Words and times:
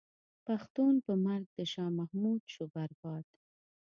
پښتون 0.45 0.93
په 1.05 1.13
مرګ 1.25 1.47
د 1.57 1.59
شاه 1.71 1.91
محمود 1.99 2.41
شو 2.53 2.63
برباد. 2.75 3.25